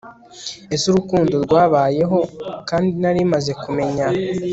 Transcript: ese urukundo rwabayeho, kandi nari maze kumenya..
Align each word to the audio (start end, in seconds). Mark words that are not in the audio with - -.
ese 0.73 0.85
urukundo 0.91 1.33
rwabayeho, 1.45 2.19
kandi 2.69 2.89
nari 3.01 3.21
maze 3.33 3.51
kumenya.. 3.61 4.05